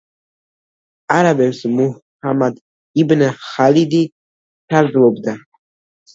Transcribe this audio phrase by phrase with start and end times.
[1.15, 2.57] არაბებს მუჰამად
[3.05, 5.39] იბნ ხალიდი სარდლობდა.